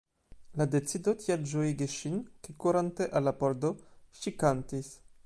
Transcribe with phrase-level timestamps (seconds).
[0.61, 2.17] La decido tiel ĝojigis ŝin;
[2.47, 3.75] ke kurante al la pordo,
[4.23, 4.91] ŝi kantis: